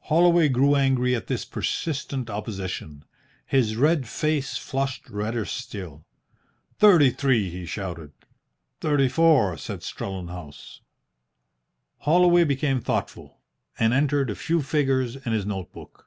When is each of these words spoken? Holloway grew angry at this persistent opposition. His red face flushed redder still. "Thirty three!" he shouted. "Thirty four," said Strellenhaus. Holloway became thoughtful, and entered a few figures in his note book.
Holloway 0.00 0.50
grew 0.50 0.74
angry 0.76 1.14
at 1.16 1.28
this 1.28 1.46
persistent 1.46 2.28
opposition. 2.28 3.06
His 3.46 3.74
red 3.74 4.06
face 4.06 4.58
flushed 4.58 5.08
redder 5.08 5.46
still. 5.46 6.04
"Thirty 6.78 7.08
three!" 7.08 7.48
he 7.48 7.64
shouted. 7.64 8.12
"Thirty 8.82 9.08
four," 9.08 9.56
said 9.56 9.80
Strellenhaus. 9.82 10.82
Holloway 12.00 12.44
became 12.44 12.82
thoughtful, 12.82 13.38
and 13.78 13.94
entered 13.94 14.28
a 14.28 14.34
few 14.34 14.60
figures 14.60 15.16
in 15.16 15.32
his 15.32 15.46
note 15.46 15.72
book. 15.72 16.06